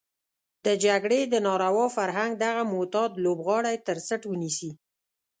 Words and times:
د 0.65 0.67
جګړې 0.85 1.21
د 1.33 1.35
ناروا 1.47 1.85
فرهنګ 1.97 2.31
دغه 2.45 2.61
معتاد 2.73 3.11
لوبغاړی 3.23 3.75
تر 3.87 3.97
څټ 4.07 4.21
ونيسي. 4.27 4.71